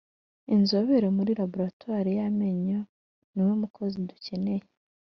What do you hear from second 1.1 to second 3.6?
muri Laboratwari yamenyo niwwe